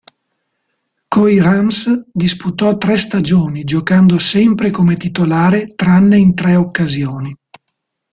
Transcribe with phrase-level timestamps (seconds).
[1.13, 7.35] Coi Rams disputò tre stagioni giocando sempre come titolare tranne in tre occasioni.